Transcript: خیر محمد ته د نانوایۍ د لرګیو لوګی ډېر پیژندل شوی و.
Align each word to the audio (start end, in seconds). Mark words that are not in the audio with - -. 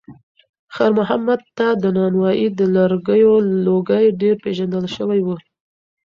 خیر 0.75 0.91
محمد 0.99 1.41
ته 1.57 1.67
د 1.83 1.83
نانوایۍ 1.97 2.45
د 2.59 2.61
لرګیو 2.75 3.33
لوګی 3.65 4.05
ډېر 4.21 4.35
پیژندل 4.43 4.85
شوی 4.95 5.21
و. 5.23 5.27